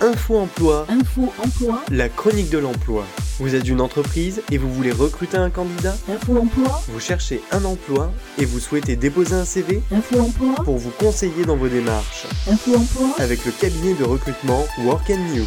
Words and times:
Info 0.00 0.36
Emploi, 0.38 0.86
Info 0.88 1.32
Emploi, 1.44 1.82
la 1.90 2.08
chronique 2.08 2.50
de 2.50 2.58
l'emploi. 2.58 3.04
Vous 3.40 3.54
êtes 3.56 3.68
une 3.68 3.80
entreprise 3.80 4.42
et 4.52 4.56
vous 4.58 4.72
voulez 4.72 4.92
recruter 4.92 5.36
un 5.36 5.50
candidat 5.50 5.94
Info 6.08 6.38
Emploi, 6.38 6.80
Vous 6.88 7.00
cherchez 7.00 7.40
un 7.50 7.64
emploi 7.64 8.12
et 8.38 8.44
vous 8.44 8.60
souhaitez 8.60 8.94
déposer 8.94 9.34
un 9.34 9.44
CV 9.44 9.82
Info 9.90 10.20
Emploi, 10.20 10.54
pour 10.64 10.76
vous 10.76 10.90
conseiller 10.90 11.44
dans 11.44 11.56
vos 11.56 11.66
démarches 11.66 12.26
Info 12.48 12.76
Emploi. 12.76 13.08
avec 13.18 13.44
le 13.44 13.50
cabinet 13.50 13.94
de 13.94 14.04
recrutement 14.04 14.64
Work 14.84 15.10
and 15.10 15.34
New. 15.34 15.44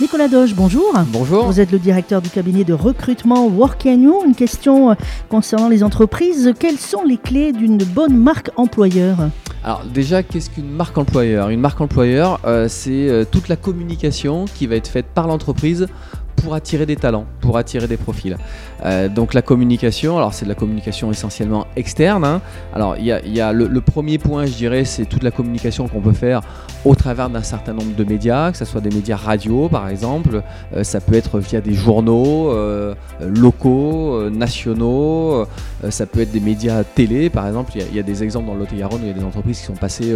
Nicolas 0.00 0.28
Doge, 0.28 0.54
bonjour. 0.54 0.92
Bonjour. 1.08 1.44
Vous 1.46 1.60
êtes 1.60 1.72
le 1.72 1.78
directeur 1.78 2.22
du 2.22 2.30
cabinet 2.30 2.64
de 2.64 2.72
recrutement 2.74 3.46
Work 3.46 3.84
and 3.86 4.00
You. 4.00 4.22
Une 4.26 4.34
question 4.34 4.90
euh, 4.90 4.94
concernant 5.28 5.68
les 5.68 5.82
entreprises. 5.82 6.52
Quelles 6.58 6.78
sont 6.78 7.02
les 7.02 7.16
clés 7.18 7.52
d'une 7.52 7.78
bonne 7.78 8.16
marque 8.16 8.50
employeur? 8.56 9.30
Alors 9.66 9.82
déjà, 9.84 10.22
qu'est-ce 10.22 10.48
qu'une 10.48 10.70
marque 10.70 10.96
employeur? 10.96 11.48
Une 11.48 11.58
marque 11.58 11.80
employeur, 11.80 12.38
euh, 12.44 12.68
c'est 12.68 13.08
euh, 13.08 13.24
toute 13.28 13.48
la 13.48 13.56
communication 13.56 14.44
qui 14.44 14.68
va 14.68 14.76
être 14.76 14.86
faite 14.86 15.06
par 15.12 15.26
l'entreprise 15.26 15.88
pour 16.36 16.54
attirer 16.54 16.86
des 16.86 16.96
talents, 16.96 17.24
pour 17.40 17.56
attirer 17.58 17.88
des 17.88 17.96
profils. 17.96 18.36
Euh, 18.84 19.08
donc 19.08 19.34
la 19.34 19.42
communication, 19.42 20.16
alors 20.18 20.32
c'est 20.34 20.44
de 20.44 20.48
la 20.50 20.54
communication 20.54 21.10
essentiellement 21.10 21.66
externe. 21.76 22.24
hein. 22.24 22.40
Alors 22.74 22.96
il 22.96 23.04
y 23.06 23.40
a, 23.40 23.52
le, 23.52 23.80
premier 23.80 24.18
point, 24.18 24.46
je 24.46 24.52
dirais, 24.52 24.84
c'est 24.84 25.06
toute 25.06 25.22
la 25.22 25.30
communication 25.30 25.88
qu'on 25.88 26.00
peut 26.00 26.12
faire 26.12 26.40
au 26.84 26.94
travers 26.94 27.30
d'un 27.30 27.42
certain 27.42 27.72
nombre 27.72 27.94
de 27.96 28.04
médias, 28.04 28.52
que 28.52 28.58
ce 28.58 28.64
soit 28.64 28.80
des 28.80 28.94
médias 28.94 29.16
radio 29.16 29.68
par 29.68 29.88
exemple, 29.88 30.42
Euh, 30.74 30.84
ça 30.84 31.00
peut 31.00 31.14
être 31.14 31.38
via 31.40 31.60
des 31.60 31.74
journaux 31.74 32.50
euh, 32.50 32.94
locaux, 33.20 34.28
nationaux, 34.30 35.46
ça 35.90 36.06
peut 36.06 36.20
être 36.20 36.32
des 36.32 36.40
médias 36.40 36.84
télé 36.84 37.30
par 37.30 37.46
exemple. 37.46 37.72
Il 37.76 37.96
y 37.96 37.98
a- 37.98 38.02
des 38.02 38.22
exemples 38.22 38.46
dans 38.46 38.54
le 38.54 38.60
Lot-et-Garonne 38.60 39.00
où 39.00 39.04
il 39.04 39.08
y 39.08 39.10
a 39.10 39.14
des 39.14 39.24
entreprises 39.24 39.58
qui 39.58 39.64
sont 39.66 39.72
passées 39.74 40.14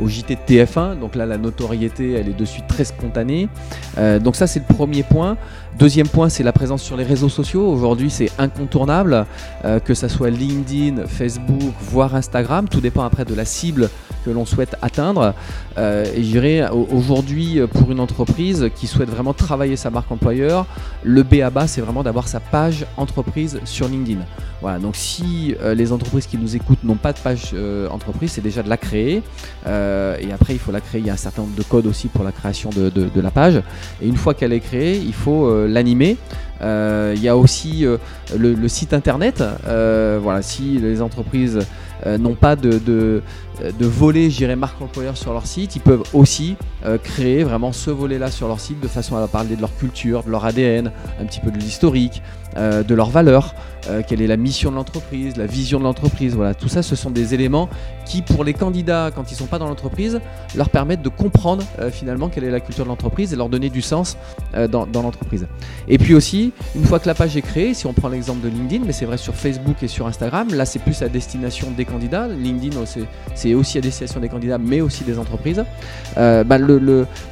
au 0.00 0.08
JT 0.08 0.36
de 0.36 0.40
TF1, 0.46 0.98
donc 0.98 1.16
là 1.16 1.26
la 1.26 1.38
notoriété 1.38 2.12
elle 2.12 2.28
est 2.28 2.38
de 2.38 2.44
suite 2.44 2.66
très 2.68 2.84
spontanée. 2.84 3.48
Donc 4.20 4.36
ça 4.36 4.46
c'est 4.46 4.60
le 4.66 4.74
premier 4.74 5.02
point. 5.02 5.36
Deuxième 5.78 6.08
point, 6.08 6.28
c'est 6.28 6.42
la 6.42 6.52
présence 6.52 6.82
sur 6.82 6.96
les 6.96 7.04
réseaux 7.04 7.30
sociaux. 7.30 7.66
Aujourd'hui, 7.66 8.10
c'est 8.10 8.30
incontournable, 8.38 9.26
euh, 9.64 9.80
que 9.80 9.94
ça 9.94 10.08
soit 10.08 10.28
LinkedIn, 10.30 11.06
Facebook, 11.06 11.72
voire 11.80 12.14
Instagram. 12.14 12.68
Tout 12.68 12.80
dépend 12.80 13.02
après 13.04 13.24
de 13.24 13.34
la 13.34 13.46
cible 13.46 13.88
que 14.24 14.30
l'on 14.30 14.46
souhaite 14.46 14.76
atteindre. 14.82 15.34
Euh, 15.78 16.04
et 16.14 16.22
je 16.22 16.28
dirais 16.30 16.68
au- 16.70 16.88
aujourd'hui, 16.92 17.60
pour 17.72 17.90
une 17.90 18.00
entreprise 18.00 18.70
qui 18.74 18.86
souhaite 18.86 19.10
vraiment 19.10 19.32
travailler 19.34 19.76
sa 19.76 19.90
marque 19.90 20.10
employeur, 20.10 20.66
le 21.02 21.22
B 21.22 21.34
à 21.42 21.50
bas, 21.50 21.66
c'est 21.66 21.80
vraiment 21.80 22.02
d'avoir 22.02 22.28
sa 22.28 22.40
page 22.40 22.86
entreprise 22.96 23.60
sur 23.64 23.88
LinkedIn. 23.88 24.20
Voilà, 24.60 24.78
donc 24.78 24.94
si 24.94 25.56
euh, 25.60 25.74
les 25.74 25.90
entreprises 25.92 26.26
qui 26.26 26.38
nous 26.38 26.54
écoutent 26.54 26.84
n'ont 26.84 26.94
pas 26.94 27.12
de 27.12 27.18
page 27.18 27.50
euh, 27.54 27.88
entreprise, 27.88 28.32
c'est 28.32 28.40
déjà 28.40 28.62
de 28.62 28.68
la 28.68 28.76
créer. 28.76 29.22
Et 29.66 30.32
après, 30.32 30.52
il 30.54 30.58
faut 30.58 30.72
la 30.72 30.80
créer. 30.80 31.00
Il 31.00 31.06
y 31.06 31.10
a 31.10 31.14
un 31.14 31.16
certain 31.16 31.42
nombre 31.42 31.56
de 31.56 31.62
codes 31.62 31.86
aussi 31.86 32.08
pour 32.08 32.24
la 32.24 32.32
création 32.32 32.70
de, 32.70 33.20
la 33.20 33.30
page. 33.30 33.62
Et 34.00 34.06
une 34.08 34.16
fois 34.16 34.34
qu'elle 34.34 34.52
est 34.52 34.60
créée, 34.60 34.96
il 34.98 35.12
faut 35.14 35.66
l'animer. 35.66 36.16
Euh, 36.62 37.12
il 37.16 37.22
y 37.22 37.28
a 37.28 37.36
aussi 37.36 37.84
euh, 37.84 37.98
le, 38.36 38.68
site 38.68 38.92
internet. 38.92 39.42
Euh, 39.66 40.18
voilà, 40.22 40.42
si 40.42 40.78
les 40.78 41.02
entreprises 41.02 41.60
n'ont 42.18 42.34
pas 42.34 42.56
de, 42.56 42.80
de, 42.80 43.22
de 43.78 43.86
volet, 43.86 44.28
je 44.28 44.38
dirais, 44.38 44.56
marque 44.56 44.82
employeur 44.82 45.16
sur 45.16 45.32
leur 45.32 45.46
site, 45.46 45.76
ils 45.76 45.82
peuvent 45.82 46.02
aussi 46.12 46.56
créer 47.04 47.44
vraiment 47.44 47.70
ce 47.70 47.90
volet-là 47.90 48.28
sur 48.32 48.48
leur 48.48 48.58
site 48.58 48.80
de 48.80 48.88
façon 48.88 49.16
à 49.16 49.28
parler 49.28 49.54
de 49.54 49.60
leur 49.60 49.76
culture, 49.76 50.24
de 50.24 50.30
leur 50.30 50.44
ADN, 50.44 50.90
un 51.20 51.24
petit 51.24 51.38
peu 51.38 51.52
de 51.52 51.58
l'historique, 51.58 52.20
euh, 52.56 52.82
de 52.82 52.94
leurs 52.94 53.10
valeurs, 53.10 53.54
euh, 53.88 54.02
quelle 54.06 54.22
est 54.22 54.26
la 54.26 54.36
mission 54.36 54.70
de 54.70 54.76
l'entreprise, 54.76 55.36
la 55.36 55.46
vision 55.46 55.78
de 55.78 55.84
l'entreprise. 55.84 56.34
Voilà, 56.34 56.54
tout 56.54 56.68
ça, 56.68 56.82
ce 56.82 56.94
sont 56.94 57.10
des 57.10 57.34
éléments 57.34 57.68
qui, 58.04 58.22
pour 58.22 58.44
les 58.44 58.52
candidats, 58.52 59.10
quand 59.14 59.30
ils 59.30 59.34
ne 59.34 59.38
sont 59.38 59.46
pas 59.46 59.58
dans 59.58 59.66
l'entreprise, 59.66 60.20
leur 60.54 60.70
permettent 60.70 61.02
de 61.02 61.08
comprendre 61.08 61.64
euh, 61.80 61.90
finalement 61.90 62.28
quelle 62.28 62.44
est 62.44 62.50
la 62.50 62.60
culture 62.60 62.84
de 62.84 62.90
l'entreprise 62.90 63.32
et 63.32 63.36
leur 63.36 63.48
donner 63.48 63.70
du 63.70 63.82
sens 63.82 64.16
dans, 64.70 64.86
l'entreprise. 64.92 65.46
Et 65.88 65.98
puis 65.98 66.14
aussi, 66.14 66.52
une 66.76 66.84
fois 66.84 66.98
que 66.98 67.06
la 67.06 67.14
page 67.14 67.36
est 67.36 67.42
créée, 67.42 67.74
si 67.74 67.86
on 67.86 67.92
prend 67.92 68.08
l'exemple 68.08 68.42
de 68.42 68.48
LinkedIn, 68.48 68.84
mais 68.84 68.92
c'est 68.92 69.06
vrai 69.06 69.16
sur 69.16 69.34
Facebook 69.34 69.82
et 69.82 69.88
sur 69.88 70.06
Instagram, 70.06 70.48
là 70.52 70.66
c'est 70.66 70.78
plus 70.78 71.00
à 71.02 71.08
destination 71.08 71.70
des 71.70 71.84
candidats. 71.84 72.28
LinkedIn, 72.28 72.76
oh, 72.80 72.84
c'est- 73.34 73.54
aussi 73.54 73.78
à 73.78 73.80
destination 73.80 74.20
des 74.20 74.28
candidats, 74.28 74.58
mais 74.58 74.80
aussi 74.80 75.04
des 75.04 75.18
entreprises. 75.18 75.64
Bah, 76.16 76.58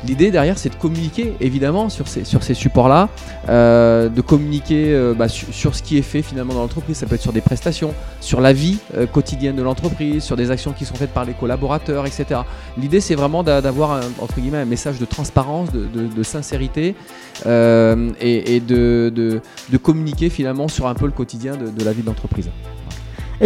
L'idée 0.06 0.30
derrière, 0.30 0.58
c'est 0.58 0.70
de 0.70 0.74
communiquer 0.74 1.34
évidemment 1.40 1.88
sur 1.88 2.08
ces, 2.08 2.54
supports-là, 2.54 3.08
de 3.48 4.20
communiquer 4.20 5.09
euh, 5.10 5.14
bah, 5.14 5.28
sur, 5.28 5.74
ce 5.74 5.82
qui 5.82 5.98
est 5.98 6.02
fait 6.02 6.22
finalement 6.22 6.54
dans 6.54 6.60
l'entreprise. 6.60 6.96
Ça 6.96 7.06
peut 7.06 7.14
être 7.14 7.20
sur 7.22 7.32
des 7.32 7.40
prestations, 7.40 7.94
sur 8.20 8.40
la 8.40 8.52
vie 8.52 8.78
euh, 8.96 9.06
quotidienne 9.06 9.56
de 9.56 9.62
l'entreprise, 9.62 10.22
sur 10.22 10.36
des 10.36 10.50
actions 10.50 10.72
qui 10.72 10.84
sont 10.84 10.94
faites 10.94 11.10
par 11.12 11.24
les 11.24 11.34
collaborateurs, 11.34 12.06
etc. 12.06 12.40
L'idée, 12.78 13.00
c'est 13.00 13.14
vraiment 13.14 13.42
d'a- 13.42 13.60
d'avoir 13.60 13.92
un, 13.92 14.64
message 14.64 14.98
de 14.98 15.04
transparence, 15.04 15.70
de, 15.72 16.22
sincérité 16.22 16.94
euh, 17.46 18.10
et, 18.20 18.60
de, 18.60 19.12
de- 19.14 19.76
communiquer 19.78 20.30
finalement 20.30 20.68
sur 20.68 20.86
un 20.86 20.94
peu 20.94 21.06
le 21.06 21.12
quotidien 21.12 21.54
de, 21.56 21.84
la 21.84 21.92
vie 21.92 22.02
de 22.02 22.06
l'entreprise. 22.06 22.48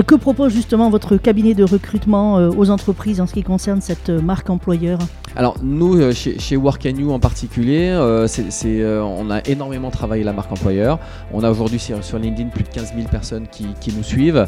Que 0.07 0.17
propose 0.17 0.53
justement 0.53 0.91
votre 0.91 1.17
cabinet 1.17 1.55
de 1.55 1.63
recrutement 1.63 2.35
aux 2.35 2.71
entreprises 2.71 3.21
en 3.21 3.27
ce 3.27 3.35
qui 3.35 3.43
concerne 3.45 3.81
cette 3.81 4.11
marque 4.11 4.51
employeur? 4.51 4.99
Alors 5.37 5.57
nous, 5.63 5.99
euh, 5.99 6.13
chez, 6.13 6.39
chez 6.39 6.57
Work 6.57 6.87
and 6.87 6.97
You 6.99 7.13
en 7.13 7.19
particulier, 7.19 7.89
euh, 7.91 8.29
euh, 8.65 9.01
on 9.01 9.31
a 9.31 9.41
énormément 9.47 9.91
travaillé 9.91 10.23
la 10.23 10.33
marque 10.33 10.53
employeur. 10.53 11.01
On 11.33 11.43
a 11.43 11.51
aujourd'hui 11.51 11.81
sur, 11.81 12.19
LinkedIn 12.19 12.51
plus 12.51 12.63
de 12.63 12.69
15 12.69 12.95
000 12.95 13.09
personnes 13.09 13.47
qui, 13.49 13.93
nous 13.95 14.03
suivent, 14.03 14.47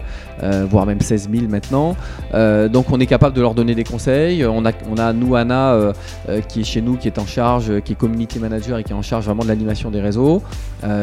voire 0.69 0.86
même 0.86 1.00
16 1.00 1.28
000 1.32 1.46
maintenant. 1.48 1.96
Donc 2.32 2.91
on 2.91 3.00
est 3.00 3.06
capable 3.06 3.34
de 3.34 3.41
leur 3.41 3.54
donner 3.54 3.75
des 3.75 3.84
conseils. 3.84 4.44
On 4.44 4.64
a, 4.64 5.12
nous, 5.12 5.34
Anna, 5.34 5.92
qui 6.48 6.60
est 6.60 6.64
chez 6.64 6.80
nous, 6.80 6.96
qui 6.96 7.08
est 7.08 7.19
en 7.19 7.26
charge, 7.26 7.80
qui 7.80 7.92
est 7.92 7.96
community 7.96 8.38
manager 8.38 8.78
et 8.78 8.84
qui 8.84 8.92
est 8.92 8.96
en 8.96 9.02
charge 9.02 9.26
vraiment 9.26 9.42
de 9.42 9.48
l'animation 9.48 9.91
des 9.91 10.00
réseaux. 10.00 10.42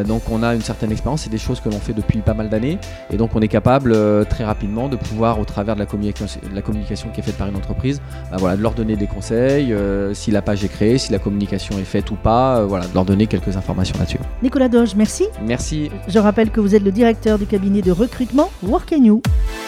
Donc 0.07 0.23
on 0.31 0.43
a 0.43 0.55
une 0.55 0.61
certaine 0.61 0.91
expérience, 0.91 1.23
c'est 1.23 1.29
des 1.29 1.38
choses 1.38 1.59
que 1.59 1.69
l'on 1.69 1.79
fait 1.79 1.93
depuis 1.93 2.19
pas 2.19 2.33
mal 2.33 2.49
d'années. 2.49 2.77
Et 3.11 3.17
donc 3.17 3.31
on 3.35 3.41
est 3.41 3.47
capable 3.47 3.95
très 4.27 4.45
rapidement 4.45 4.88
de 4.88 4.95
pouvoir, 4.95 5.39
au 5.39 5.45
travers 5.45 5.75
de 5.75 5.79
la 5.79 5.85
communication, 5.85 6.39
de 6.49 6.55
la 6.55 6.61
communication 6.61 7.09
qui 7.13 7.19
est 7.19 7.23
faite 7.23 7.38
par 7.38 7.47
une 7.47 7.55
entreprise, 7.55 8.01
bah 8.31 8.38
voilà, 8.39 8.55
de 8.55 8.61
leur 8.61 8.73
donner 8.73 8.95
des 8.95 9.07
conseils, 9.07 9.72
euh, 9.73 10.13
si 10.13 10.31
la 10.31 10.41
page 10.41 10.63
est 10.63 10.69
créée, 10.69 10.97
si 10.97 11.11
la 11.11 11.19
communication 11.19 11.78
est 11.78 11.84
faite 11.84 12.11
ou 12.11 12.16
pas, 12.16 12.59
euh, 12.59 12.66
voilà, 12.66 12.88
de 12.88 12.94
leur 12.94 13.06
donner 13.06 13.28
quelques 13.28 13.56
informations 13.57 13.97
là-dessus. 14.00 14.19
Nicolas 14.41 14.69
Doge, 14.69 14.95
merci. 14.95 15.25
Merci. 15.45 15.89
Je 16.07 16.19
rappelle 16.19 16.51
que 16.51 16.59
vous 16.59 16.75
êtes 16.75 16.84
le 16.84 16.91
directeur 16.91 17.38
du 17.39 17.45
cabinet 17.45 17.81
de 17.81 17.91
recrutement 17.91 18.51
Work 18.63 18.94
and 18.94 19.03
You. 19.03 19.22